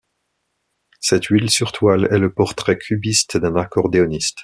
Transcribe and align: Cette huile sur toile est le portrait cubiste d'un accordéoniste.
Cette 0.99 1.25
huile 1.27 1.51
sur 1.51 1.71
toile 1.71 2.07
est 2.11 2.17
le 2.17 2.33
portrait 2.33 2.75
cubiste 2.75 3.37
d'un 3.37 3.55
accordéoniste. 3.55 4.39